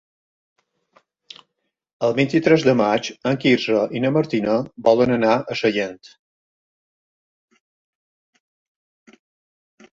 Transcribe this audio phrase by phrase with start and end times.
[2.07, 4.57] El vint-i-tres de maig en Quirze i na Martina
[4.89, 6.03] volen anar a Sallent.